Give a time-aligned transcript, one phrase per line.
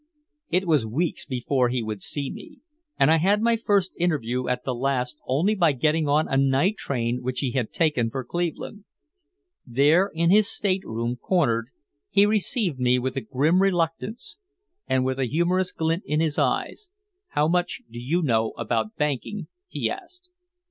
[0.49, 2.61] It was weeks before he would see me,
[2.99, 7.21] and I had my first interview at last only by getting on a night train
[7.21, 8.85] which he had taken for Cleveland.
[9.63, 11.67] There in his stateroom, cornered,
[12.09, 14.39] he received me with a grim reluctance.
[14.87, 16.89] And with a humorous glint in his eyes,
[17.33, 20.31] "How much do you know about banking?" he asked.